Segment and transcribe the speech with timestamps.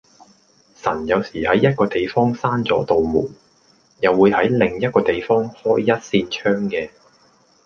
[0.73, 3.35] 神有時喺一個地方閂左度門，
[3.99, 6.89] 又會喺另一個地方開一扇窗嘅